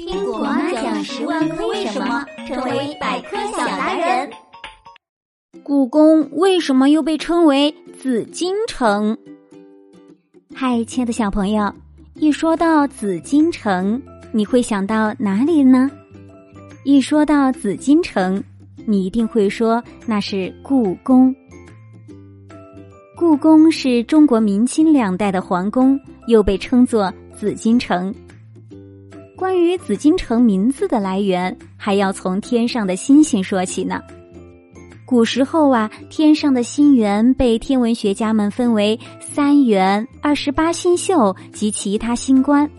[0.00, 4.30] 听果妈讲十万个为什么，成为百科小达人。
[5.62, 9.14] 故宫为什么又被称为紫禁城？
[10.54, 11.70] 嗨，亲爱的小朋友，
[12.14, 14.00] 一说到紫禁城，
[14.32, 15.90] 你会想到哪里呢？
[16.82, 18.42] 一说到紫禁城，
[18.86, 21.34] 你一定会说那是故宫。
[23.18, 28.14] 故宫是中国明清两代的皇宫，又被称作紫禁城。
[29.40, 34.02] 关于紫禁城名字的来源，还要从天上的星星说起呢。
[35.06, 42.70] 古时候啊，天上的星源被天文学家们分为三元、二十八星宿及其他星官。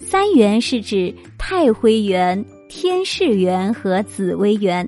[0.00, 4.86] 三元是指太辉元、天市元和紫微元，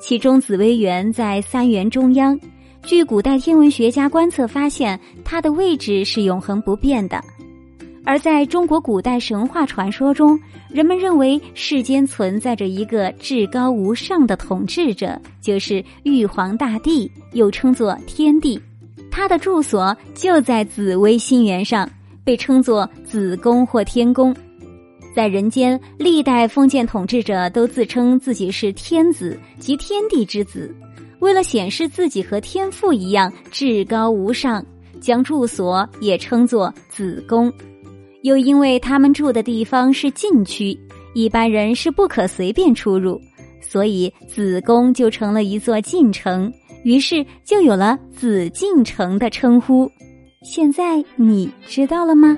[0.00, 2.36] 其中紫微元在三元中央。
[2.82, 7.22] 据古代天文学家观测发现，它的位置是永恒不变的。
[8.04, 18.60] 而在中国古代神话传说中，人们认为世间存在着一个至高无上的统治者，就是玉皇大帝，又称作天帝。
[19.10, 21.88] 他的住所就在紫微星原上，
[22.24, 24.34] 被称作紫宫或天宫。
[25.14, 30.74] 在人间，历代封建统治者都自称自己是天子及天地之子，
[31.20, 34.62] 为了显示自己和天父一样至高无上，
[35.00, 37.50] 将住所也称作紫宫。
[38.24, 40.74] 又因为他们住的地方是禁区，
[41.12, 43.20] 一般人是不可随便出入，
[43.60, 46.50] 所以子宫就成了一座禁城，
[46.84, 49.86] 于是就有了紫禁城的称呼。
[50.42, 52.34] 现在你知道了吗？